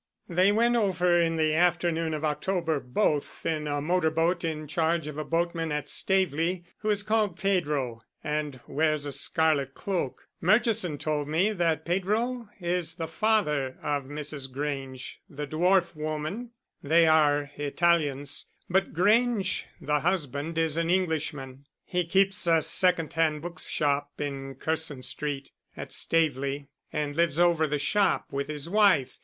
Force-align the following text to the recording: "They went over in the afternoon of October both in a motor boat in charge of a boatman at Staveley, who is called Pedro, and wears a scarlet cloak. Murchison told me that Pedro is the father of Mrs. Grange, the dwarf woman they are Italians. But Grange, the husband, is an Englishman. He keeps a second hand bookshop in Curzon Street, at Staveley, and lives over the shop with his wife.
"They 0.27 0.51
went 0.51 0.75
over 0.75 1.21
in 1.21 1.35
the 1.35 1.53
afternoon 1.53 2.15
of 2.15 2.25
October 2.25 2.79
both 2.79 3.45
in 3.45 3.67
a 3.67 3.81
motor 3.81 4.09
boat 4.09 4.43
in 4.43 4.67
charge 4.67 5.05
of 5.05 5.19
a 5.19 5.23
boatman 5.23 5.71
at 5.71 5.87
Staveley, 5.89 6.63
who 6.79 6.89
is 6.89 7.03
called 7.03 7.37
Pedro, 7.39 8.01
and 8.23 8.59
wears 8.65 9.05
a 9.05 9.11
scarlet 9.11 9.75
cloak. 9.75 10.27
Murchison 10.41 10.97
told 10.97 11.27
me 11.27 11.51
that 11.51 11.85
Pedro 11.85 12.49
is 12.59 12.95
the 12.95 13.07
father 13.07 13.77
of 13.83 14.05
Mrs. 14.05 14.51
Grange, 14.51 15.21
the 15.29 15.45
dwarf 15.45 15.93
woman 15.95 16.49
they 16.81 17.05
are 17.05 17.51
Italians. 17.57 18.47
But 18.67 18.93
Grange, 18.95 19.67
the 19.79 19.99
husband, 19.99 20.57
is 20.57 20.77
an 20.77 20.89
Englishman. 20.89 21.67
He 21.85 22.05
keeps 22.05 22.47
a 22.47 22.63
second 22.63 23.13
hand 23.13 23.43
bookshop 23.43 24.19
in 24.19 24.55
Curzon 24.55 25.03
Street, 25.03 25.51
at 25.77 25.93
Staveley, 25.93 26.69
and 26.91 27.15
lives 27.15 27.39
over 27.39 27.67
the 27.67 27.77
shop 27.77 28.31
with 28.33 28.47
his 28.47 28.67
wife. 28.67 29.19